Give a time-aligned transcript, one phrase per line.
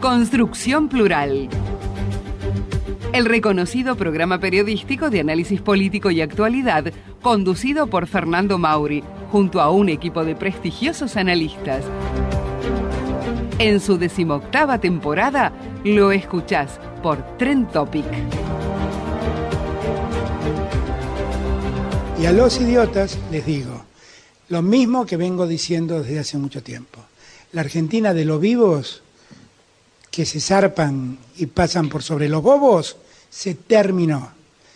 [0.00, 1.50] Construcción Plural.
[3.12, 6.90] El reconocido programa periodístico de análisis político y actualidad,
[7.20, 11.84] conducido por Fernando Mauri, junto a un equipo de prestigiosos analistas.
[13.58, 15.52] En su decimoctava temporada,
[15.84, 18.06] lo escuchás por Trend Topic.
[22.18, 23.84] Y a los idiotas les digo,
[24.48, 27.00] lo mismo que vengo diciendo desde hace mucho tiempo.
[27.52, 29.02] La Argentina de los vivos
[30.10, 32.96] que se zarpan y pasan por sobre los bobos,
[33.28, 34.32] se terminó.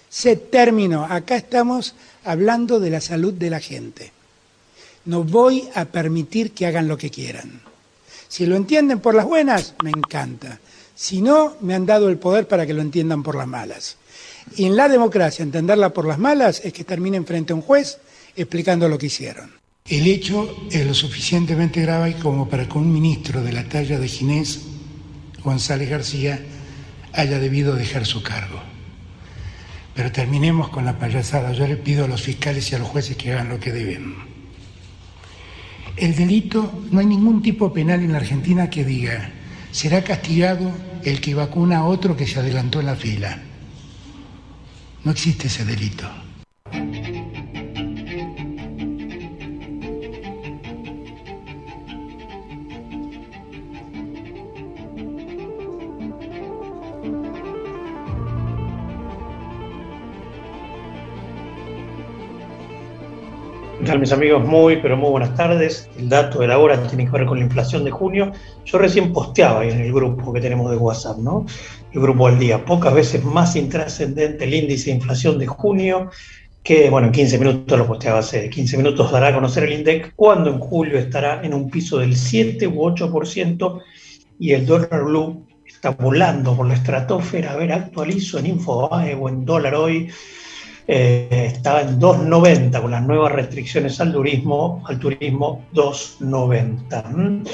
[0.09, 1.05] Se terminó.
[1.05, 4.13] Acá estamos hablando de la salud de la gente.
[5.07, 7.61] No voy a permitir que hagan lo que quieran.
[8.29, 10.61] Si lo entienden por las buenas, me encanta.
[10.95, 13.97] Si no, me han dado el poder para que lo entiendan por las malas.
[14.57, 17.99] Y en la democracia, entenderla por las malas es que terminen frente a un juez
[18.37, 19.53] explicando lo que hicieron.
[19.87, 24.09] El hecho es lo suficientemente grave como para que un ministro de la talla de
[24.09, 24.61] Ginés,
[25.45, 26.41] González García,
[27.13, 28.61] haya debido dejar su cargo.
[29.95, 31.53] Pero terminemos con la payasada.
[31.53, 34.17] Yo le pido a los fiscales y a los jueces que hagan lo que deben.
[35.97, 39.31] El delito, no hay ningún tipo penal en la Argentina que diga,
[39.71, 40.73] será castigado
[41.05, 43.39] el que vacuna a otro que se adelantó en la fila.
[45.05, 46.09] No existe ese delito.
[63.85, 64.43] ¿Qué tal mis amigos?
[64.43, 65.91] Muy, pero muy buenas tardes.
[65.99, 68.33] El dato de la hora tiene que ver con la inflación de junio.
[68.65, 71.45] Yo recién posteaba en el grupo que tenemos de WhatsApp, ¿no?
[71.93, 72.65] El grupo al día.
[72.65, 76.09] Pocas veces más intrascendente el índice de inflación de junio,
[76.63, 80.15] que, bueno, en 15 minutos lo posteaba hace 15 minutos, dará a conocer el INDEC,
[80.17, 83.83] cuando en julio estará en un piso del 7 u 8%
[84.39, 87.53] y el dólar blue está volando por la estratosfera.
[87.53, 90.09] A ver, actualizo en Infobae o en dólar hoy
[90.87, 97.49] eh, estaba en 2.90 con las nuevas restricciones al turismo, al turismo 2.90.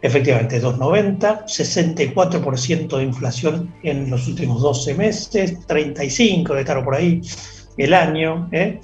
[0.00, 7.20] Efectivamente, 2.90, 64% de inflación en los últimos 12 meses, 35 de estar por ahí
[7.76, 8.48] el año.
[8.52, 8.80] ¿eh?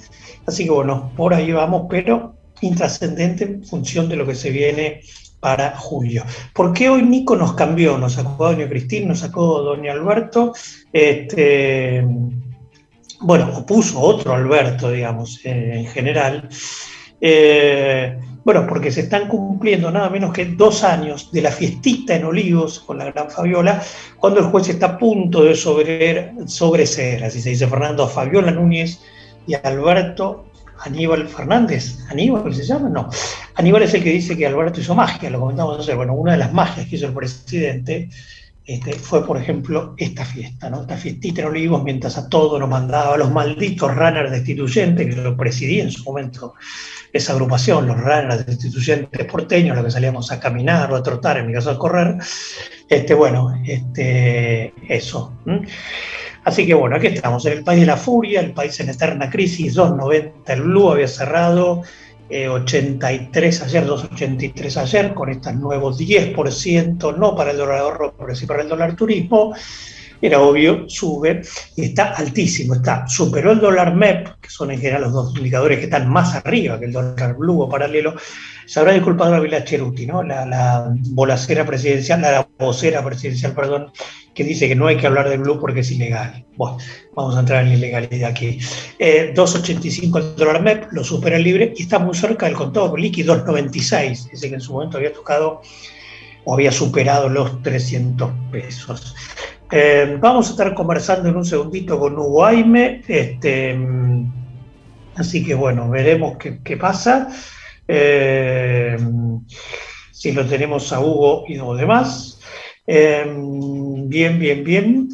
[0.47, 5.03] Así que bueno, por ahí vamos, pero intrascendente en función de lo que se viene
[5.39, 6.25] para julio.
[6.55, 7.99] ¿Por qué hoy Nico nos cambió?
[7.99, 10.55] Nos sacó Doña Cristina, nos sacó Doña Alberto.
[10.93, 12.03] Este,
[13.25, 16.49] bueno, puso otro Alberto, digamos, eh, en general,
[17.21, 22.25] eh, bueno, porque se están cumpliendo nada menos que dos años de la fiestita en
[22.25, 23.83] Olivos con la gran Fabiola,
[24.19, 29.01] cuando el juez está a punto de sobreser, así se dice Fernando, a Fabiola Núñez
[29.47, 30.45] y Alberto
[30.81, 31.99] Aníbal Fernández.
[32.11, 32.91] ¿Aníbal se llama?
[32.91, 33.09] No.
[33.55, 35.97] Aníbal es el que dice que Alberto hizo magia, lo comentamos ayer.
[35.97, 38.11] Bueno, una de las magias que hizo el presidente
[38.67, 40.83] este, fue, por ejemplo, esta fiesta, ¿no?
[40.83, 45.37] Esta fiestita en Olivos, mientras a todos nos mandaba los malditos runners destituyentes, que lo
[45.37, 46.55] presidí en su momento
[47.13, 51.47] esa agrupación, los runners destituyentes porteños, los que salíamos a caminar o a trotar, en
[51.47, 52.17] mi caso a correr.
[52.89, 55.33] Este, bueno, este, eso.
[56.45, 59.31] Así que bueno, aquí estamos, en el país de la furia, el país en eterna
[59.31, 61.83] crisis, 2.90 el blue había cerrado,
[62.31, 68.35] 83 eh, ayer, 2,83 ayer, con estos nuevos 10%, no para el dólar ahorro, pero
[68.35, 69.55] sí para el dólar turismo,
[70.21, 71.43] era obvio, sube
[71.77, 75.79] y está altísimo, está, superó el dólar MEP, que son en general los dos indicadores
[75.79, 78.15] que están más arriba que el dólar blue o paralelo,
[78.67, 80.23] se habrá disculpado a Vila Cheruti, ¿no?
[80.23, 83.93] la, la bolacera presidencial, la vocera presidencial, perdón,
[84.35, 86.45] que dice que no hay que hablar de blue porque es ilegal.
[86.57, 86.79] Bueno,
[87.15, 88.59] vamos a entrar en la ilegalidad aquí.
[88.99, 93.37] 2.85 eh, el dólar MEP, lo supera libre y está muy cerca del contado líquido
[93.45, 95.63] 2.96, ese que en su momento había tocado
[96.45, 99.15] o había superado los 300 pesos.
[99.77, 103.77] Eh, vamos a estar conversando en un segundito con Hugo Aime, este,
[105.17, 107.29] así que bueno, veremos qué, pasa.
[107.89, 108.97] Eh,
[110.13, 112.41] si lo tenemos a Hugo y los demás.
[112.87, 115.09] Em, bien, bien, bien.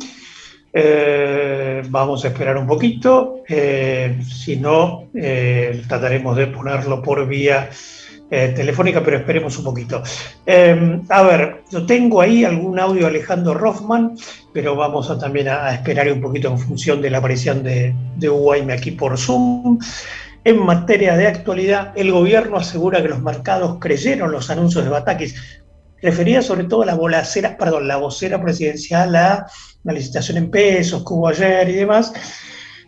[0.75, 3.43] Eh, vamos a esperar un poquito.
[3.49, 7.71] Eh, si no, eh, trataremos de ponerlo por vía
[8.31, 10.03] eh, telefónica, pero esperemos un poquito.
[10.47, 14.17] Em, a ver, yo tengo ahí algún audio de Alejandro Rothman,
[14.53, 18.73] pero vamos a también a, esperar un poquito en función de la aparición de, de
[18.73, 19.79] aquí por Zoom.
[20.45, 25.35] En materia de actualidad, el gobierno asegura que los mercados creyeron los anuncios de Batakis.
[26.01, 29.47] Refería sobre todo a la bolacera, perdón, la vocera presidencial a
[29.83, 32.13] la licitación en pesos que ayer y demás.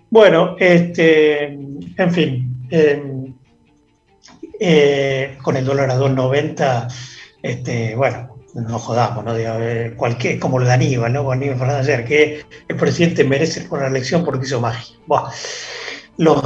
[0.09, 3.35] Bueno, este, en fin, em,
[4.65, 6.89] eh, con el dólar a 2.90,
[7.43, 9.35] este, bueno, no jodamos, ¿no?
[9.97, 11.25] Cualquier, como lo de Aníbal, ¿no?
[11.25, 14.95] Con Fernández que el presidente merece por la elección porque hizo magia.
[16.19, 16.45] Los,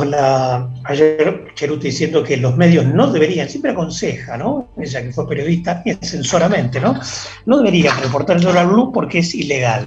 [0.84, 4.68] ayer Cheruti diciendo que los medios no deberían, siempre aconseja, ¿no?
[4.78, 6.98] Ella que fue periodista, bien censoramente, ¿no?
[7.44, 9.84] No deberían reportar el dólar blue porque es ilegal.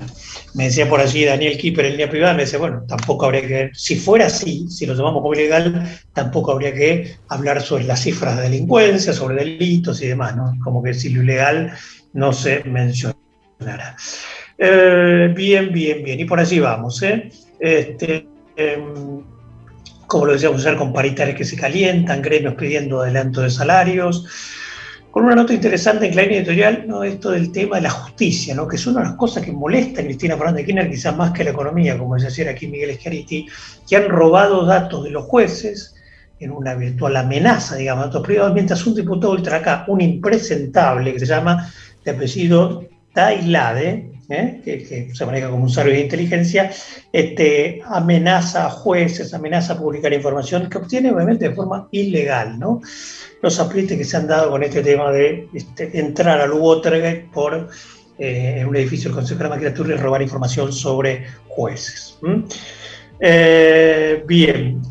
[0.56, 3.70] Me decía por allí Daniel Kipper en línea privada, me decía, bueno, tampoco habría que,
[3.74, 8.38] si fuera así, si lo tomamos como ilegal, tampoco habría que hablar sobre las cifras
[8.38, 10.58] de delincuencia, sobre delitos y demás, ¿no?
[10.64, 11.72] Como que si lo ilegal
[12.14, 13.96] no se mencionara.
[14.58, 17.30] Eh, bien, bien, bien, y por allí vamos, ¿eh?
[17.60, 19.24] Este, em,
[20.08, 24.26] como lo decíamos ayer, con paritarias que se calientan, gremios pidiendo adelanto de salarios,
[25.12, 27.04] con una nota interesante en Clarín Editorial, ¿no?
[27.04, 28.68] esto del tema de la justicia, ¿no?
[28.68, 31.32] que es una de las cosas que molesta a Cristina Fernández de Kirchner, quizás más
[31.32, 33.48] que la economía, como decía aquí Miguel Schiaretti,
[33.88, 35.96] que han robado datos de los jueces
[36.40, 41.20] en una virtual amenaza, digamos, datos privados, mientras un diputado ultra acá, un impresentable que
[41.20, 41.72] se llama
[42.06, 42.84] de apellido
[43.14, 44.62] Tailade, ¿eh?
[44.64, 46.72] que, se maneja como un servicio de inteligencia,
[47.12, 52.82] este, amenaza a jueces, amenaza a publicar información que obtiene obviamente de forma ilegal, ¿no?
[53.42, 57.70] Los aprietes que se han dado con este tema de este, entrar al Watergate por
[58.18, 62.18] eh, un edificio del Consejo de la Magistratura y robar información sobre jueces.
[63.22, 64.82] Eh, bien,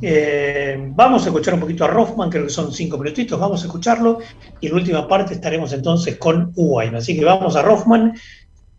[0.94, 4.18] vamos a escuchar un poquito a Rothman, creo que son cinco minutitos, vamos a escucharlo
[4.60, 6.94] y la última parte estaremos entonces con Uwain.
[6.94, 8.14] Así que vamos a Rothman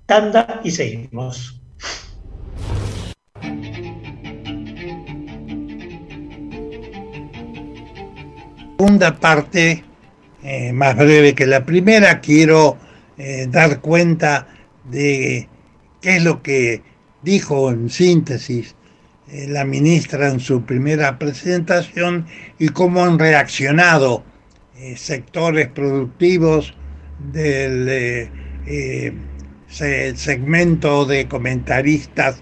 [0.06, 1.60] tanda y seguimos.
[8.78, 9.84] Segunda parte,
[10.44, 12.78] eh, más breve que la primera, quiero
[13.18, 14.48] eh, dar cuenta
[14.86, 15.50] de
[16.02, 16.81] qué es lo que
[17.22, 18.75] dijo en síntesis
[19.31, 22.26] eh, la ministra en su primera presentación
[22.58, 24.24] y cómo han reaccionado
[24.96, 26.74] sectores productivos
[27.34, 28.30] del
[29.68, 32.42] segmento de comentaristas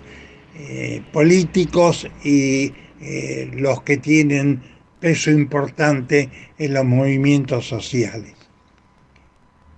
[0.60, 4.64] eh, políticos y eh, los que tienen
[5.00, 8.34] peso importante en los movimientos sociales.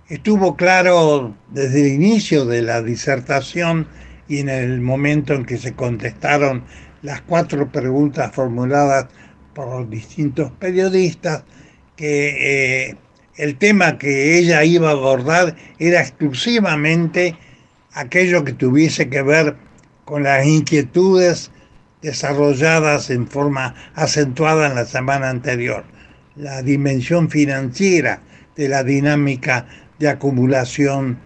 [0.08, 3.88] Estuvo claro desde el inicio de la disertación
[4.26, 6.64] y en el momento en que se contestaron
[7.02, 9.06] las cuatro preguntas formuladas
[9.54, 11.44] por distintos periodistas
[11.96, 12.96] que eh,
[13.36, 17.36] el tema que ella iba a abordar era exclusivamente
[17.92, 19.56] aquello que tuviese que ver
[20.04, 21.50] con las inquietudes
[22.02, 25.84] desarrolladas en forma acentuada en la semana anterior,
[26.36, 28.22] la dimensión financiera
[28.56, 29.66] de la dinámica
[29.98, 31.18] de acumulación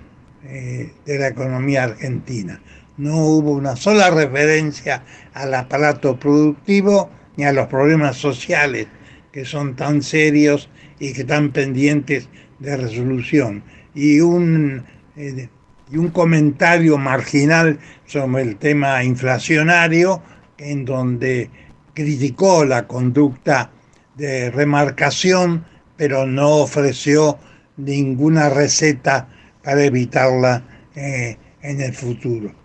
[0.45, 2.61] eh, de la economía argentina.
[2.97, 5.03] No hubo una sola referencia
[5.33, 8.87] al aparato productivo ni a los problemas sociales
[9.33, 10.69] que son tan serios
[11.01, 12.29] y que están pendientes
[12.61, 13.65] de resolución.
[13.93, 14.85] Y un,
[15.17, 15.49] eh,
[15.91, 20.23] y un comentario marginal sobre el tema inflacionario,
[20.57, 21.51] en donde
[21.95, 23.73] criticó la conducta
[24.15, 25.65] de remarcación,
[25.97, 27.39] pero no ofreció
[27.77, 29.29] ninguna receta
[29.65, 30.63] para evitarla
[30.95, 32.64] eh, en el futuro.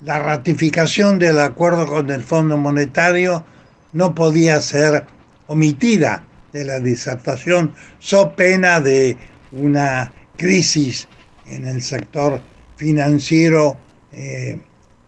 [0.00, 3.44] La ratificación del acuerdo con el Fondo Monetario
[3.92, 5.04] no podía ser
[5.48, 9.16] omitida de la disertación, so pena de
[9.50, 11.08] una crisis
[11.46, 12.40] en el sector
[12.76, 13.76] financiero
[14.12, 14.60] eh,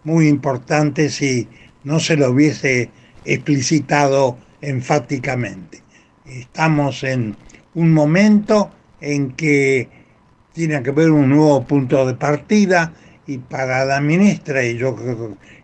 [0.02, 1.46] muy importante si
[1.84, 2.90] no se lo hubiese
[3.24, 5.84] explicitado enfáticamente.
[6.26, 7.36] Estamos en
[7.74, 9.88] un momento en que
[10.52, 12.92] tiene que haber un nuevo punto de partida
[13.30, 14.96] y para la ministra y yo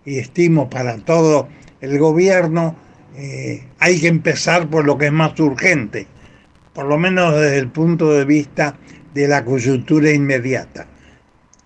[0.05, 1.49] y estimo para todo
[1.81, 2.77] el gobierno
[3.17, 6.07] eh, hay que empezar por lo que es más urgente,
[6.73, 8.79] por lo menos desde el punto de vista
[9.15, 10.87] de la coyuntura inmediata.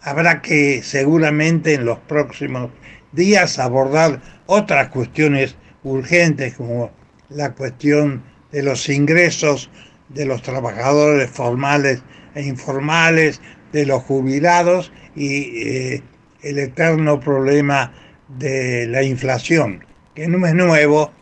[0.00, 2.70] Habrá que seguramente en los próximos
[3.12, 6.92] días abordar otras cuestiones urgentes como
[7.28, 9.70] la cuestión de los ingresos
[10.08, 12.02] de los trabajadores formales
[12.34, 13.42] e informales,
[13.72, 16.02] de los jubilados y eh,
[16.42, 17.92] el eterno problema
[18.38, 19.84] de la inflación,
[20.14, 21.12] que no es nuevo,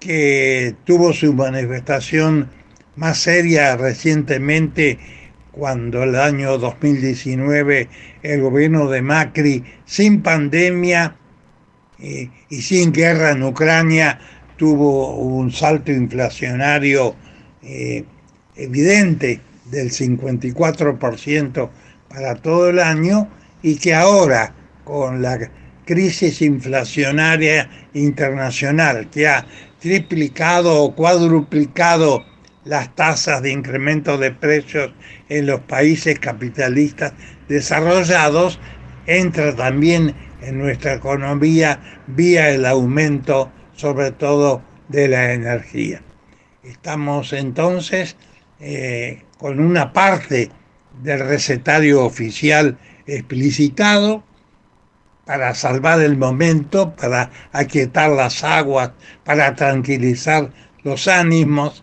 [0.00, 2.50] que tuvo su manifestación
[2.96, 4.98] más seria recientemente
[5.52, 7.88] cuando el año 2019
[8.22, 11.14] el gobierno de Macri, sin pandemia
[12.00, 14.18] eh, y sin guerra en Ucrania,
[14.56, 17.14] tuvo un salto inflacionario
[17.62, 18.04] eh,
[18.56, 19.40] evidente
[19.70, 21.70] del 54%
[22.14, 23.28] para todo el año
[23.62, 24.54] y que ahora
[24.84, 25.50] con la
[25.84, 29.44] crisis inflacionaria internacional que ha
[29.80, 32.24] triplicado o cuadruplicado
[32.64, 34.92] las tasas de incremento de precios
[35.28, 37.12] en los países capitalistas
[37.48, 38.60] desarrollados,
[39.06, 46.00] entra también en nuestra economía vía el aumento sobre todo de la energía.
[46.62, 48.16] Estamos entonces
[48.60, 50.50] eh, con una parte
[51.02, 54.24] del recetario oficial explicitado
[55.24, 58.92] para salvar el momento, para aquietar las aguas,
[59.24, 60.50] para tranquilizar
[60.82, 61.82] los ánimos,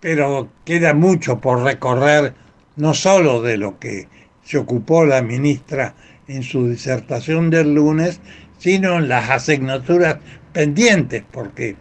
[0.00, 2.34] pero queda mucho por recorrer,
[2.76, 4.08] no solo de lo que
[4.42, 5.94] se ocupó la ministra
[6.28, 8.20] en su disertación del lunes,
[8.58, 10.16] sino en las asignaturas
[10.52, 11.76] pendientes, porque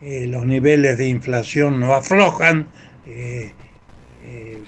[0.00, 2.66] eh, los niveles de inflación no aflojan,
[3.06, 3.52] eh,
[4.24, 4.62] eh,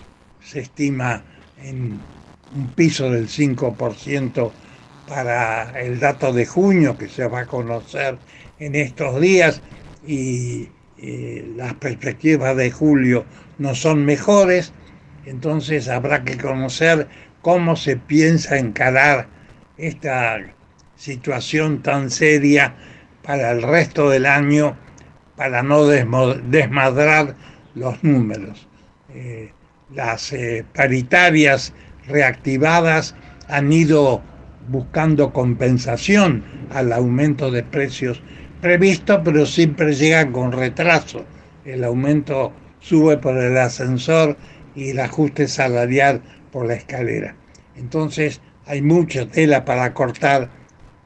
[0.48, 1.22] se estima
[1.62, 2.00] en
[2.54, 4.50] un piso del 5%
[5.06, 8.18] para el dato de junio que se va a conocer
[8.58, 9.62] en estos días
[10.06, 10.68] y
[11.56, 13.24] las perspectivas de julio
[13.58, 14.72] no son mejores,
[15.26, 17.08] entonces habrá que conocer
[17.42, 19.28] cómo se piensa encarar
[19.76, 20.38] esta
[20.96, 22.74] situación tan seria
[23.22, 24.76] para el resto del año
[25.36, 27.36] para no desmadrar
[27.74, 28.66] los números.
[29.14, 29.52] Eh,
[29.94, 31.72] las eh, paritarias
[32.06, 33.14] reactivadas
[33.48, 34.22] han ido
[34.68, 38.22] buscando compensación al aumento de precios
[38.60, 41.24] previsto, pero siempre llegan con retraso.
[41.64, 44.36] El aumento sube por el ascensor
[44.74, 46.20] y el ajuste salarial
[46.52, 47.34] por la escalera.
[47.76, 50.50] Entonces hay mucha tela para cortar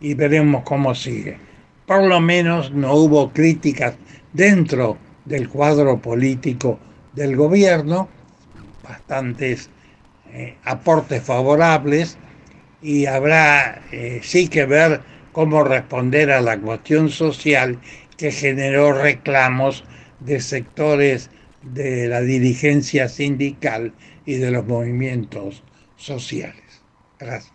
[0.01, 1.39] y veremos cómo sigue.
[1.87, 3.95] Por lo menos no hubo críticas
[4.33, 6.79] dentro del cuadro político
[7.12, 8.09] del gobierno,
[8.83, 9.71] bastantes
[10.33, 12.19] eh, aportes favorables
[12.81, 15.01] y habrá eh, sí que ver
[15.33, 17.79] cómo responder a la cuestión social
[18.17, 19.85] que generó reclamos
[20.21, 21.31] de sectores
[21.62, 23.93] de la dirigencia sindical
[24.25, 25.62] y de los movimientos
[25.97, 26.83] sociales.
[27.19, 27.53] Gracias.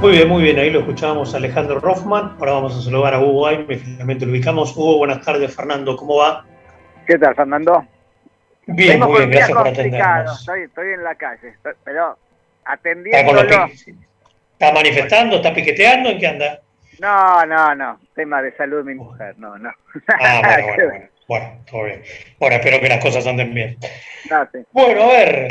[0.00, 0.58] Muy bien, muy bien.
[0.60, 2.36] Ahí lo escuchábamos a Alejandro Rothman.
[2.38, 3.76] Ahora vamos a saludar a Hugo Aime.
[3.76, 4.76] Finalmente lo ubicamos.
[4.76, 5.54] Hugo, buenas tardes.
[5.54, 6.46] Fernando, ¿cómo va?
[7.04, 7.84] ¿Qué tal, Fernando?
[8.66, 9.30] Bien, muy bien.
[9.30, 10.38] Gracias por atendernos.
[10.38, 12.16] Estoy, estoy en la calle, pero
[12.64, 13.40] atendiendo.
[13.40, 15.36] ¿Está, manifestando?
[15.36, 16.10] ¿Está piqueteando?
[16.10, 16.60] ¿En qué anda?
[17.00, 18.00] No, no, no.
[18.14, 19.34] Tema de salud de mi mujer.
[19.38, 19.72] No, no.
[20.20, 21.06] Ah, bueno, bueno, bueno.
[21.26, 22.02] Bueno, todo bien.
[22.38, 23.76] Bueno, espero que las cosas anden bien.
[24.72, 25.48] Bueno, a ver,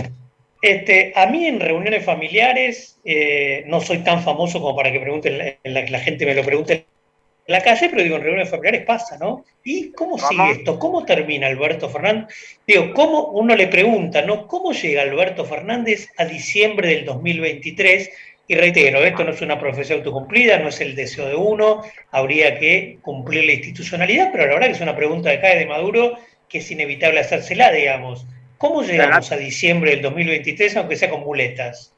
[0.67, 5.37] este, a mí en reuniones familiares eh, no soy tan famoso como para que pregunten,
[5.37, 9.17] la, la, gente me lo pregunte en la calle, pero digo, en reuniones familiares pasa,
[9.17, 9.45] ¿no?
[9.63, 10.77] ¿Y cómo sigue esto?
[10.79, 12.27] ¿Cómo termina Alberto Fernández?
[12.65, 14.47] Digo, ¿cómo uno le pregunta, ¿no?
[14.47, 18.09] ¿Cómo llega Alberto Fernández a diciembre del 2023?
[18.49, 22.59] Y reitero, esto no es una profesión autocumplida, no es el deseo de uno, habría
[22.59, 26.17] que cumplir la institucionalidad, pero la verdad que es una pregunta que cae de Maduro
[26.49, 28.25] que es inevitable hacérsela, digamos.
[28.57, 31.93] ¿Cómo llegamos a diciembre del 2023, aunque sea con muletas?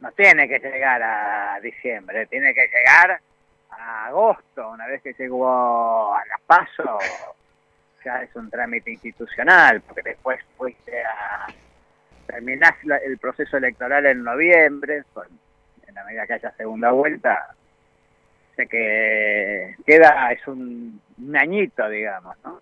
[0.00, 3.20] No tiene que llegar a diciembre, tiene que llegar
[3.70, 6.98] a agosto, una vez que llegó a la paso,
[8.04, 11.46] ya es un trámite institucional, porque después fuiste a
[12.26, 15.02] terminar el proceso electoral en noviembre,
[15.86, 17.54] en la medida que haya segunda vuelta,
[18.56, 22.60] sé que queda, es un, un añito, digamos, ¿no?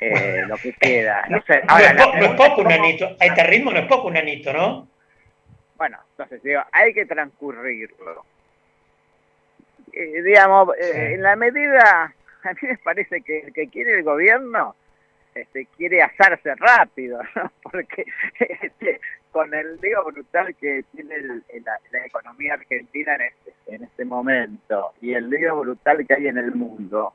[0.00, 1.26] Eh, lo que queda.
[1.28, 4.88] No, sé, es, poco un anito, a este ritmo no es poco un anito, ¿no?
[5.76, 8.24] Bueno, entonces digo, hay que transcurrirlo.
[9.92, 12.14] Eh, digamos, eh, en la medida,
[12.44, 14.74] a mí me parece que el que quiere el gobierno
[15.34, 17.52] este, quiere hacerse rápido, ¿no?
[17.62, 18.04] Porque
[18.38, 21.14] este, con el lío brutal que tiene
[21.62, 26.38] la, economía argentina en este, en este momento y el lío brutal que hay en
[26.38, 27.14] el mundo,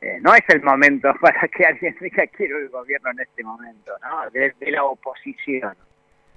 [0.00, 3.92] Eh, no es el momento para que alguien diga quiero el gobierno en este momento,
[4.02, 4.30] ¿no?
[4.30, 5.74] De, de la oposición.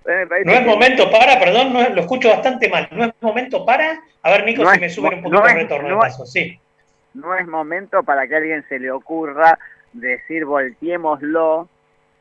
[0.06, 2.88] Eh, parece No es momento para, perdón, no es- lo escucho bastante mal.
[2.92, 4.00] No es momento para.
[4.24, 6.26] A ver, Nico, No si es- me suben un no poquito el retorno no paso.
[6.26, 6.60] Sí.
[7.14, 9.58] no es momento para que a alguien se le ocurra
[9.94, 11.68] decir volteémoslo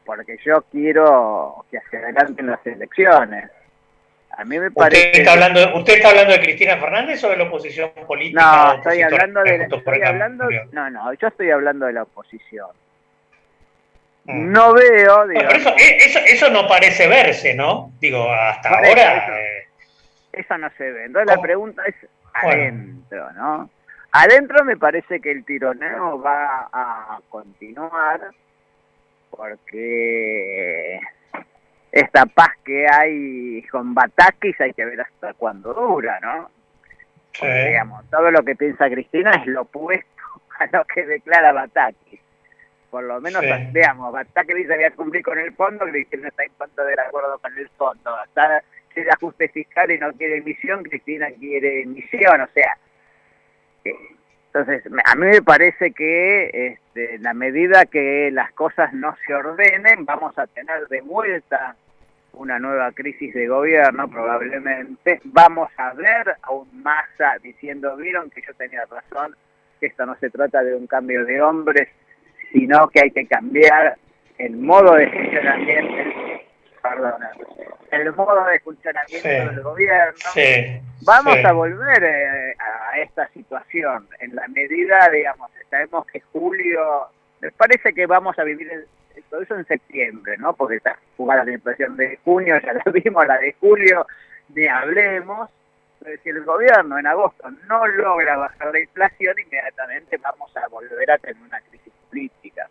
[0.05, 3.51] porque yo quiero que se adelanten las elecciones.
[4.31, 5.07] A mí me parece...
[5.07, 8.41] ¿Usted está, hablando, ¿Usted está hablando de Cristina Fernández o de la oposición política?
[8.41, 9.57] No, estoy hablando de...
[9.57, 12.69] Estoy hablando, no, no, yo estoy hablando de la oposición.
[14.25, 14.53] Mm.
[14.53, 17.93] No veo, pero eso, eh, eso, eso no parece verse, ¿no?
[17.99, 19.17] Digo, hasta ahora.
[19.17, 19.33] eso.
[19.33, 19.69] eh,
[20.35, 21.05] eso no se ve.
[21.07, 21.43] Entonces la ¿Cómo?
[21.43, 21.95] pregunta es
[22.43, 22.63] Bueno.
[22.63, 23.71] adentro, ¿no?
[24.13, 28.21] Adentro me parece que el tironeo va a continuar
[29.31, 31.01] porque
[31.93, 36.51] esta paz que hay con Batakis hay que ver hasta cuándo dura, ¿no?
[37.33, 37.41] sí.
[37.41, 40.09] Porque, digamos, todo lo que piensa Cristina es lo opuesto
[40.59, 42.21] a lo que declara Batakis.
[42.91, 43.49] Por lo menos, Sí.
[43.73, 47.39] digamos, Batakis dice voy a cumplir con el fondo, Cristina está en cuanto de acuerdo
[47.39, 48.17] con el fondo.
[48.25, 52.77] Está, quiere ajuste fiscal y no quiere emisión, Cristina quiere emisión, o sea.
[54.59, 60.05] Entonces, a mí me parece que este, la medida que las cosas no se ordenen,
[60.05, 61.77] vamos a tener de vuelta
[62.33, 65.21] una nueva crisis de gobierno, probablemente.
[65.25, 69.37] Vamos a ver a un Massa diciendo, vieron que yo tenía razón,
[69.79, 71.89] que esto no se trata de un cambio de hombres,
[72.53, 73.97] sino que hay que cambiar
[74.39, 76.28] el modo de funcionamiento,
[76.91, 77.31] perdona,
[77.91, 79.35] el modo de funcionamiento Sí.
[79.35, 80.19] del gobierno.
[80.35, 81.47] Sí, Vamos sí.
[81.47, 87.07] a volver eh, a esta situación en la medida, digamos, sabemos que julio,
[87.41, 88.89] me parece que vamos a vivir el-
[89.31, 90.53] todo eso en septiembre, ¿no?
[90.55, 94.07] Porque está jugada la inflación de junio, ya la vimos, la de julio,
[94.55, 95.51] ni hablemos.
[96.01, 101.11] Pero si el gobierno en agosto no logra bajar la inflación, inmediatamente vamos a volver
[101.11, 102.69] a tener una crisis política.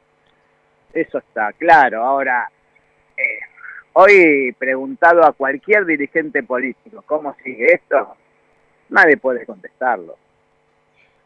[0.94, 2.04] Eso está claro.
[2.06, 2.50] Ahora,
[3.18, 3.39] eh,
[4.00, 8.16] hoy preguntado a cualquier dirigente político cómo sigue esto,
[8.90, 10.18] nadie puede contestarlo.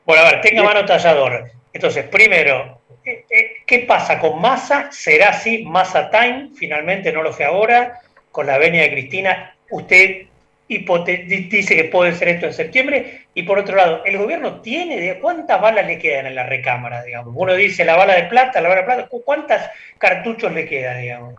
[0.06, 1.52] Bueno, a ver, tenga mano tallador.
[1.74, 4.90] Entonces, primero, eh, eh, ¿qué pasa con Massa?
[4.92, 6.50] ¿Será así Massa Time?
[6.56, 8.00] Finalmente no lo fue ahora,
[8.32, 9.54] con la venia de Cristina.
[9.70, 10.28] Usted
[10.68, 13.26] dice que puede ser esto en septiembre.
[13.34, 17.04] Y por otro lado, ¿el gobierno tiene de cuántas balas le quedan en la recámara,
[17.04, 17.34] digamos?
[17.38, 19.08] Uno dice la bala de plata, la bala de plata.
[19.08, 21.36] ¿cu- ¿Cuántas cartuchos le quedan, digamos?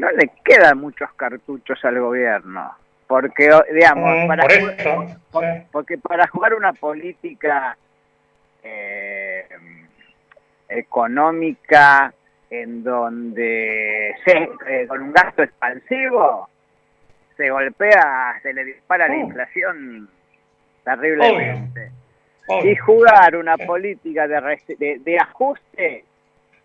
[0.00, 2.74] No le quedan muchos cartuchos al gobierno,
[3.06, 5.50] porque, digamos, Mm, para por jugar- eso, por- sí.
[5.70, 7.76] porque para jugar una política
[8.62, 9.46] eh,
[10.68, 12.12] económica
[12.50, 16.48] en donde se, eh, con un gasto expansivo
[17.36, 19.20] se golpea, se le dispara la Oh.
[19.20, 20.08] inflación
[20.84, 21.90] terriblemente.
[22.64, 26.04] Y jugar una política de, de, de ajuste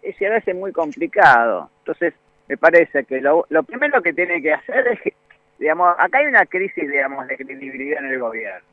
[0.02, 1.70] es a veces muy complicado.
[1.80, 2.14] Entonces,
[2.48, 5.14] me parece que lo, lo primero que tiene que hacer es, que,
[5.58, 8.66] digamos, acá hay una crisis, digamos, de credibilidad en el gobierno.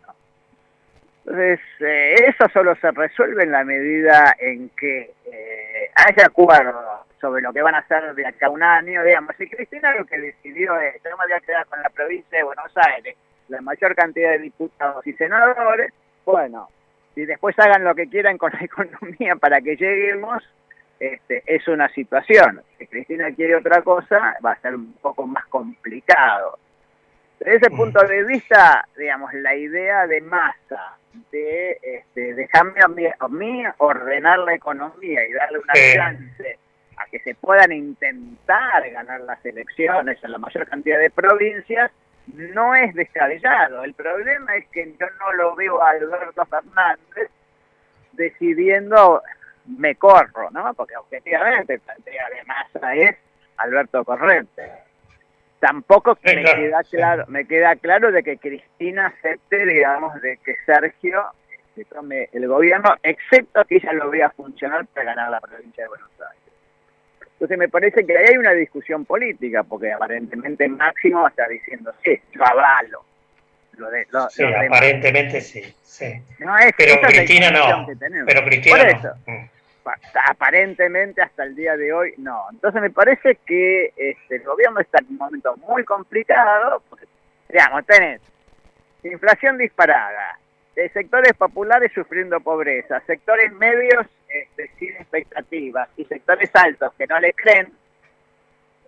[1.25, 7.43] Entonces, eh, eso solo se resuelve en la medida en que eh, haya acuerdo sobre
[7.43, 9.05] lo que van a hacer de acá un año.
[9.05, 12.39] Digamos, si Cristina lo que decidió es, yo me voy a quedar con la provincia
[12.39, 13.17] de Buenos Aires,
[13.49, 15.93] la mayor cantidad de diputados y senadores,
[16.25, 16.69] bueno,
[17.15, 20.43] si después hagan lo que quieran con la economía para que lleguemos,
[21.03, 22.63] este, es una situación.
[22.79, 26.59] Si Cristina quiere otra cosa, va a ser un poco más complicado.
[27.41, 27.77] Desde ese Mm.
[27.77, 30.97] punto de vista, digamos, la idea de masa,
[31.33, 35.95] de este, dejarme a mí, a mí ordenar la economía y darle una Sí.
[35.95, 36.59] chance
[36.97, 41.91] a que se puedan intentar ganar las elecciones en la mayor cantidad de provincias,
[42.29, 43.83] no es descabellado.
[43.83, 47.29] El problema es que yo no lo veo a Alberto Fernández
[48.13, 49.21] decidiendo
[49.67, 50.73] me corro, ¿no?
[50.75, 53.17] Porque objetivamente la idea de masa es
[53.57, 54.71] Alberto Corrente.
[55.61, 56.97] Tampoco Sí, me claro, queda sí.
[56.97, 61.25] claro, me queda claro de que Cristina acepte, digamos, de que Sergio
[61.77, 65.89] se tome el gobierno, excepto que ella lo vea funcionar para ganar la provincia de
[65.89, 66.43] Buenos Aires.
[67.33, 72.21] Entonces me parece que ahí hay una discusión política, porque aparentemente Máximo está diciendo, sí,
[72.33, 73.05] yo avalo.
[73.79, 75.63] Lo de, lo, Sí, lo de- aparentemente sí.
[75.83, 76.23] sí.
[76.41, 77.87] no es, Pero es Cristina no.
[77.87, 77.97] que.
[78.27, 78.99] Pero Cristina Por no.
[78.99, 79.45] eso, Mm.
[79.83, 82.45] pa- aparentemente hasta el día de hoy no.
[82.53, 87.07] Entonces me parece que este, el gobierno está en un momento muy complicado, porque,
[87.49, 88.21] digamos, tenés
[89.05, 90.39] inflación disparada,
[90.77, 97.19] eh, sectores populares sufriendo pobreza, sectores medios este, sin expectativas y sectores altos que no
[97.21, 97.73] le creen,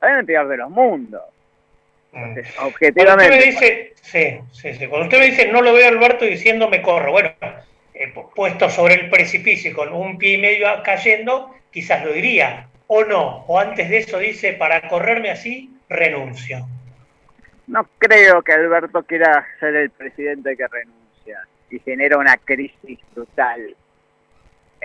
[0.02, 1.22] en el peor de los mundos.
[2.14, 2.20] Mm.
[2.20, 3.36] Cuando usted objetivamente.
[3.36, 4.86] me dice, sí, sí, sí.
[4.86, 7.32] Cuando usted me dice, no lo veo a Alberto diciendo me corro, bueno,
[7.92, 12.12] eh, pu- puesto sobre el precipicio y con un pie y medio cayendo, quizás lo
[12.12, 16.66] diría, o no, o antes de eso dice, para correrme así, renuncio.
[17.66, 23.74] No creo que Alberto quiera ser el presidente que renuncia y genera una crisis brutal.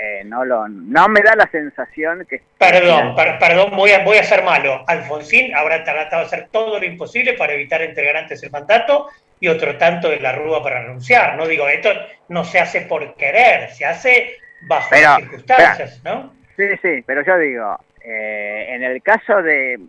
[0.01, 4.17] Eh, no lo, no me da la sensación que Perdón, per- perdón, voy a, voy
[4.17, 4.85] a ser malo.
[4.87, 9.09] Alfonsín habrá tratado de hacer todo lo imposible para evitar entregar antes el mandato
[9.41, 11.35] y otro tanto de la Rúa para renunciar.
[11.35, 11.89] No digo, esto
[12.29, 14.37] no se hace por querer, se hace
[14.69, 16.33] bajo Pero, las circunstancias, ¿no?
[16.55, 19.79] Sí, sí, pero yo digo, eh, en el caso de,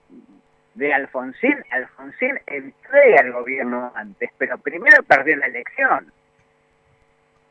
[0.74, 6.12] de Alfonsín, Alfonsín entrega al gobierno antes, pero primero perdió la elección.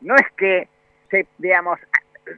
[0.02, 0.68] No es que
[1.10, 1.78] se, digamos,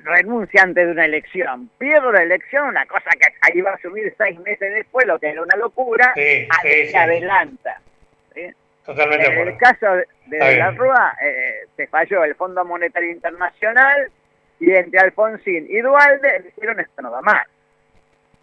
[0.05, 4.14] renuncia antes de una elección, pierde la elección, una cosa que ahí va a asumir
[4.18, 7.81] seis meses después, lo que era una locura, Sí, a- sí, se adelanta.
[8.35, 8.50] ¿sí?
[8.85, 9.59] Totalmente En el acuerdo.
[9.59, 10.70] caso de, de la.
[10.72, 14.11] Rúa, eh, se falló el Fondo Monetario Internacional
[14.59, 17.46] y entre Alfonsín y Dualde dijeron esto no va más.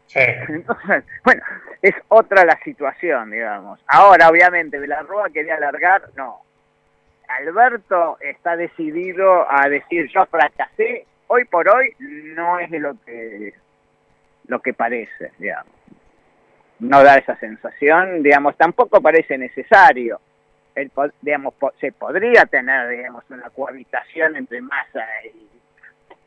[0.08, 0.20] Sí.
[0.50, 1.42] Entonces, bueno,
[1.82, 3.80] es otra la situación, digamos.
[3.88, 6.42] Ahora, obviamente, de la Rúa quería alargar, no.
[7.28, 13.54] Alberto está decidido a decir yo fracasé, hoy por hoy no es lo que
[14.48, 15.74] lo que parece, digamos.
[16.80, 20.20] No da esa sensación, digamos, tampoco parece necesario.
[20.76, 25.06] El, digamos, se podría tener, digamos, una cohabitación entre Massa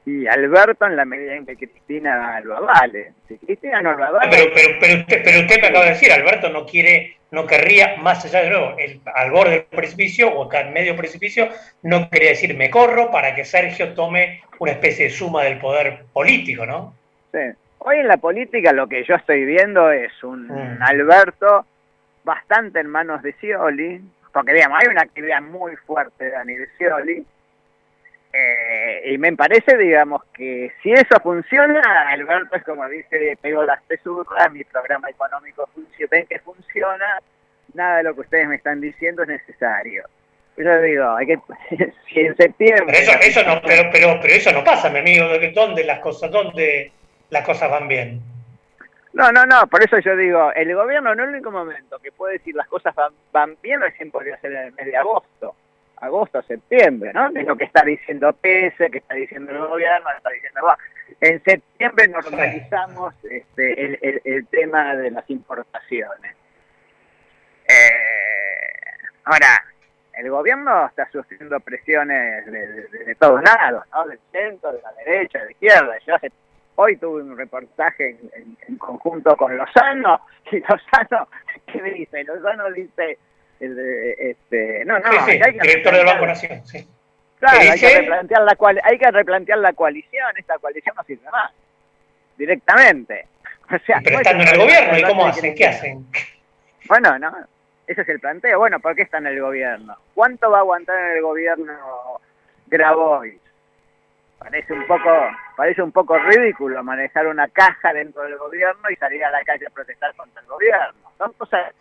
[0.05, 3.13] y, y Alberto en la medida en que Cristina lo avale.
[3.29, 6.13] Si Cristina no lo avale, Pero, pero, pero, usted, pero usted me acaba de decir,
[6.13, 10.45] Alberto no quiere, no querría, más allá de nuevo, el, al borde del precipicio o
[10.45, 11.49] acá en medio precipicio,
[11.83, 16.05] no quería decir me corro para que Sergio tome una especie de suma del poder
[16.13, 16.95] político, ¿no?
[17.33, 17.41] Sí.
[17.79, 20.83] Hoy en la política lo que yo estoy viendo es un Mm.
[20.83, 21.67] Alberto
[22.23, 24.01] bastante en manos de Scioli,
[24.33, 27.27] porque digamos, hay una actividad muy fuerte de Daniel Scioli,
[28.33, 33.83] eh, y me parece, digamos, que si eso funciona, Alberto es como dice, pego las
[33.87, 37.19] tesurras, mi programa económico funciona, ven que funciona,
[37.75, 40.05] nada de lo que ustedes me están diciendo es necesario.
[40.57, 41.39] Yo digo, hay que,
[42.09, 42.85] si en septiembre...
[42.87, 45.85] Pero eso, eso no, pero, pero, pero eso no pasa, mi amigo, ¿de qué- ¿dónde
[45.85, 46.93] las cosas, dónde
[47.31, 48.21] las cosas van bien?
[49.15, 52.35] No, no, no, por eso yo digo, el gobierno en el único momento que puede
[52.35, 55.55] decir las cosas van, van bien recién podría ser en el mes de agosto,
[56.03, 57.29] agosto, septiembre, ¿no?
[57.35, 60.61] Es lo que está diciendo PESE, que está diciendo el gobierno, está diciendo...
[60.65, 60.77] va.
[61.21, 66.35] En septiembre normalizamos este, el, el- el tema de las importaciones.
[67.69, 68.73] Eh,
[69.25, 69.65] ahora,
[70.15, 74.07] el gobierno está sufriendo presiones de, de- de todos lados, ¿no?
[74.07, 75.99] Del centro, de la derecha, de la izquierda.
[76.07, 76.33] Yo hace
[76.75, 81.29] Hoy tuve un reportaje en, en- en conjunto con Lozano, y Lozano,
[81.67, 82.25] ¿qué me dice?
[82.25, 83.19] Lozano dice, de,
[83.63, 86.87] este, no, no, sí, hay que director del Banco Nación, sí.
[87.39, 91.03] Claro, ¿Qué hay que, replantear la cual, hay que replantear la coalición, esta coalición no
[91.05, 91.53] sirve más,
[92.37, 93.27] directamente.
[93.65, 95.55] O sea, Pero no es estando en el gobierno, ¿y cómo hacen?
[95.55, 96.07] ¿Qué hacen?
[96.89, 97.33] Bueno, no,
[97.87, 98.59] ese es el planteo.
[98.59, 99.97] Bueno, ¿por qué está en el gobierno?
[100.15, 101.73] ¿Cuánto va a aguantar en el gobierno
[102.67, 103.41] Grabois?
[104.39, 105.11] Parece un poco,
[105.57, 109.67] parece un poco ridículo manejar una caja dentro del gobierno y salir a la calle
[109.67, 111.13] a protestar contra el gobierno.
[111.17, 111.73] Son cosas,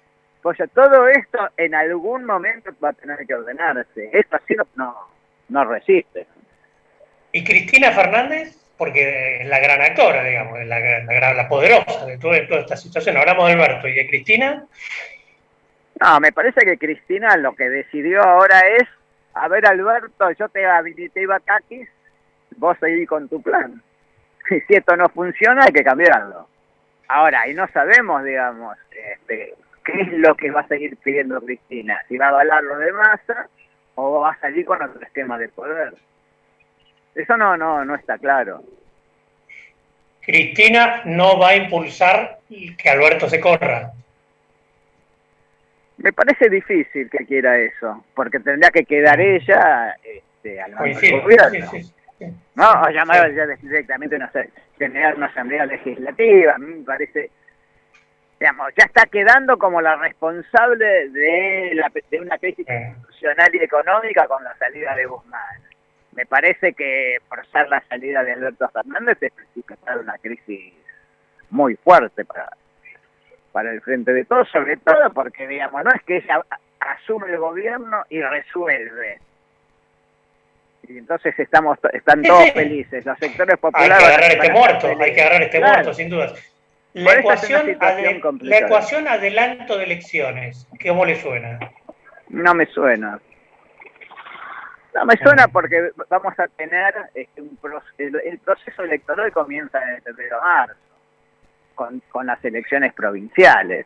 [0.41, 4.09] pues todo esto en algún momento va a tener que ordenarse.
[4.13, 4.95] Esto así no, no,
[5.49, 6.25] no resiste.
[7.31, 8.57] ¿Y Cristina Fernández?
[8.77, 12.61] Porque es la gran actora, digamos, la, gran- la, la poderosa de toda, de toda
[12.61, 13.15] esta situación.
[13.17, 14.65] Hablamos de Alberto y de Cristina.
[16.01, 18.87] No, me parece que Cristina lo que decidió ahora es,
[19.35, 21.87] a ver Alberto, yo te habilité Ibacaquis,
[22.57, 23.81] vos seguí con tu plan.
[24.49, 26.47] Y si esto no funciona hay que cambiarlo.
[27.07, 31.99] Ahora, y no sabemos, digamos, este, qué es lo que va a seguir pidiendo Cristina,
[32.07, 33.47] si va a avalar lo de masa
[33.95, 35.93] o va a salir con otro esquema de poder.
[37.15, 38.63] Eso no, no, no está claro.
[40.21, 43.91] Cristina no va a impulsar que Alberto se corra.
[45.97, 50.93] Me parece difícil que quiera eso, porque tendría que quedar ella este, al mando del
[50.93, 51.21] Coincido.
[51.21, 51.71] gobierno.
[51.71, 52.25] Sí, sí, sí.
[52.55, 52.71] ¿no?
[52.81, 54.31] O llamar ya directamente una,
[54.77, 57.29] generar una asamblea legislativa, me parece,
[58.41, 64.27] digamos, ya está quedando como la responsable de, la, de una crisis institucional y económica
[64.27, 65.61] con la salida de Guzmán.
[66.13, 70.73] Me parece que forzar la salida de Alberto Fernández es precipitar una crisis
[71.51, 72.49] muy fuerte para,
[73.51, 76.41] para el frente de todos, sobre todo porque, digamos, no es que ella
[76.79, 79.19] asume el gobierno y resuelve.
[80.87, 83.97] Y entonces estamos están todos felices, los sectores Hay populares...
[83.99, 85.05] que agarrar este muerto, felices.
[85.05, 85.73] hay que agarrar este Claro.
[85.75, 86.33] muerto, sin dudas.
[86.93, 87.77] La ecuación,
[88.41, 91.59] la ecuación adelanto de elecciones, ¿cómo le suena?
[92.29, 93.19] No me suena.
[94.93, 97.57] No me suena porque vamos a tener este, un
[97.97, 100.75] el, proceso electoral comienza en el febrero marzo,
[101.75, 103.85] con, con las elecciones provinciales.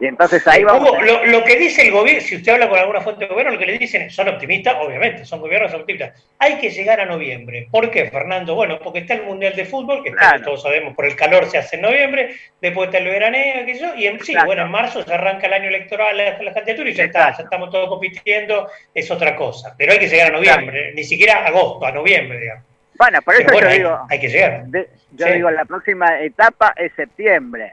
[0.00, 0.90] Y entonces ahí vamos.
[1.26, 3.66] Lo, que dice el gobierno, si usted habla con alguna fuente de gobierno, lo que
[3.66, 6.24] le dicen, son optimistas, obviamente, son gobiernos optimistas.
[6.38, 7.68] Hay que llegar a noviembre.
[7.70, 8.54] ¿Por qué, Fernando?
[8.54, 11.76] Bueno, porque está el Mundial de Fútbol, que todos sabemos por el calor se hace
[11.76, 15.46] en noviembre, después está el veraneo, que y en, sí, bueno, en marzo se arranca
[15.46, 19.36] el año electoral, la, la candidatura y ya está, ya estamos todos compitiendo, es otra
[19.36, 19.74] cosa.
[19.76, 22.64] Pero hay que llegar a noviembre, ni siquiera agosto, a noviembre, digamos.
[22.96, 24.06] Bueno, por eso yo digo.
[24.08, 24.64] Hay que llegar.
[25.12, 27.72] yo digo, la próxima etapa es septiembre.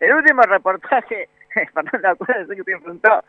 [0.00, 1.28] El último reportaje
[1.74, 3.24] Fernando que te preguntó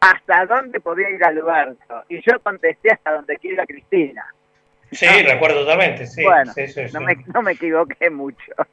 [0.00, 2.04] hasta dónde podía ir Alberto.
[2.08, 4.24] Y yo contesté hasta donde quiera Cristina.
[4.92, 6.24] Sí, recuerdo totalmente, sí.
[6.24, 6.52] Bueno,
[6.92, 8.52] no, Me, no me equivoqué mucho.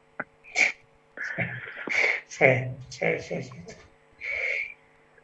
[2.27, 2.45] Sí,
[2.89, 3.49] sí, sí.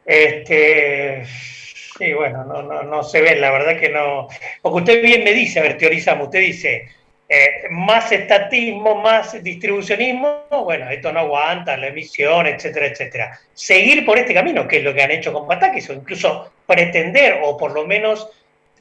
[0.04, 4.28] Este, sí, bueno, no, no, no se ve, la verdad que no.
[4.62, 6.88] Porque usted bien me dice, a ver, teorizamos, usted dice,
[7.26, 13.40] eh, más estatismo, más distribucionismo, bueno, esto no aguanta, la emisión, etcétera, etcétera.
[13.54, 17.40] Seguir por este camino, que es lo que han hecho con Patakis, o incluso pretender,
[17.42, 18.28] o por lo menos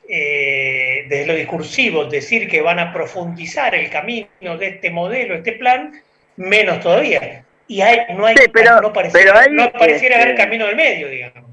[0.09, 5.53] eh, desde lo discursivo, decir que van a profundizar el camino de este modelo, este
[5.53, 6.01] plan,
[6.35, 7.45] menos todavía.
[7.67, 11.52] Y hay, no hay, no pareciera, no pareciera haber este, camino del medio, digamos.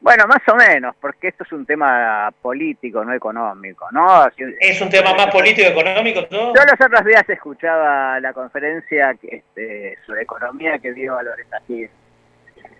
[0.00, 4.26] Bueno, más o menos, porque esto es un tema político, no económico, ¿no?
[4.60, 6.54] Es un tema más político económico, ¿no?
[6.54, 11.88] Yo los otros días escuchaba la conferencia este, sobre economía que dio Valores aquí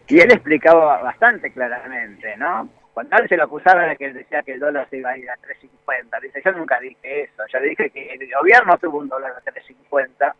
[0.08, 2.68] y él explicaba bastante claramente, ¿no?
[2.94, 5.18] Cuando él se lo acusaba de que él decía que el dólar se iba a
[5.18, 8.98] ir a 3.50, dice, yo nunca dije eso, yo le dije que el gobierno tuvo
[8.98, 10.32] un dólar a 3.50,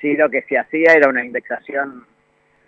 [0.00, 2.06] si lo que se hacía era una indexación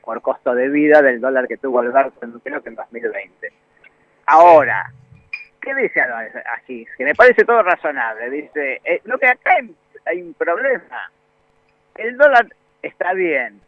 [0.05, 3.53] por costo de vida del dólar que tuvo Alberto en, creo que en 2020.
[4.27, 4.93] Ahora,
[5.61, 6.01] ¿qué dice
[6.55, 6.87] así?
[6.97, 8.31] Que me parece todo razonable.
[8.31, 9.57] Dice, eh, lo que acá
[10.07, 11.11] hay, un problema.
[11.97, 12.47] El dólar
[12.83, 13.61] está bien.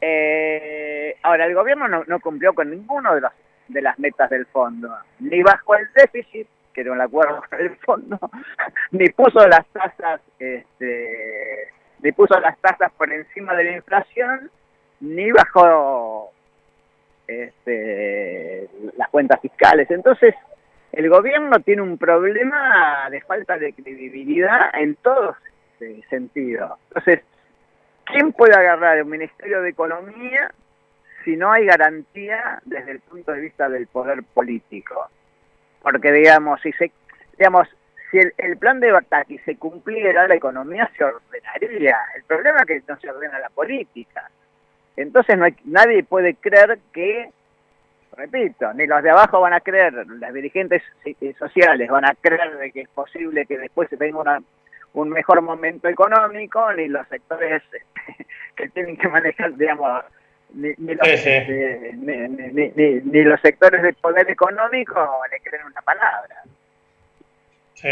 [0.00, 3.32] Eh, ahora, el gobierno no, cumplió con ninguno de, los,
[3.68, 4.90] de las metas del fondo.
[5.20, 8.18] Ni bajó el déficit, que no el acuerdo con el fondo,
[8.90, 11.68] ni puso las tasas, este,
[12.00, 14.50] ni puso las tasas por encima de la inflación,
[15.02, 16.32] ni bajó
[17.26, 19.90] este, las cuentas fiscales.
[19.90, 20.34] Entonces,
[20.92, 25.36] el gobierno tiene un problema de falta de credibilidad en todos
[26.08, 26.78] sentidos.
[26.88, 27.20] Entonces,
[28.04, 30.52] ¿quién puede agarrar el Ministerio de Economía
[31.24, 35.08] si no hay garantía desde el punto de vista del poder político?
[35.82, 36.92] Porque, digamos, si se,
[37.36, 37.68] digamos,
[38.12, 41.96] si el, plan de Bataki se cumpliera, la economía se ordenaría.
[42.14, 44.30] El problema es que no se ordena la política.
[44.96, 47.30] Entonces no hay, nadie puede creer que,
[48.16, 50.82] repito, ni los de abajo van a creer, las dirigentes
[51.38, 54.40] sociales van a creer de que es posible que después se tenga
[54.94, 57.62] un mejor momento económico, ni los sectores
[58.56, 60.04] que tienen que manejar, digamos,
[60.54, 66.42] ni, los, este, ni, los sectores de poder económico le creen una palabra.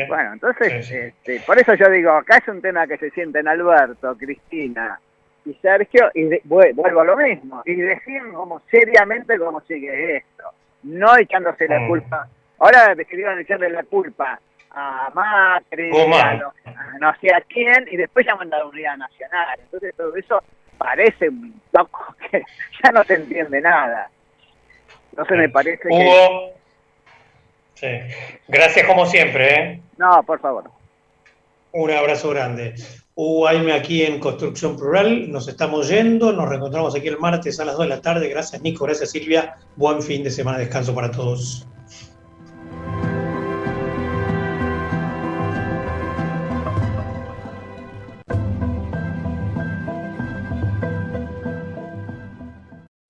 [0.09, 4.17] Bueno, entonces, este, por eso yo digo, acá es un tema que se sienten Alberto,
[4.17, 5.01] Cristina,
[5.45, 10.45] y Sergio, y vuelvo a lo mismo, y decir como seriamente cómo sigue esto,
[10.85, 11.89] no echándose la mm.
[11.89, 12.29] culpa.
[12.59, 14.39] Ahora querían echarle la culpa
[14.73, 16.53] a Macri, a,
[17.01, 19.59] no sé a quién, y después llaman a la unidad nacional.
[19.61, 20.43] Entonces todo eso
[20.79, 22.43] parece un poco que
[22.83, 24.11] ya no se entiende nada.
[25.17, 26.53] No se me parece Hugo,
[27.75, 27.89] Sí.
[28.47, 29.55] Gracias como siempre.
[29.55, 29.81] ¿eh?
[29.97, 30.71] No, por favor.
[31.73, 32.75] Un abrazo grande.
[33.15, 35.31] Hugo Aime aquí en Construcción Plural.
[35.31, 36.33] Nos estamos yendo.
[36.33, 38.29] Nos reencontramos aquí el martes a las 2 de la tarde.
[38.29, 38.85] Gracias, Nico.
[38.85, 39.57] Gracias, Silvia.
[39.77, 40.59] Buen fin de semana.
[40.59, 41.67] Descanso para todos.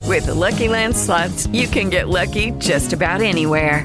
[0.06, 3.84] With the Lucky Land slots, you can get lucky just about anywhere.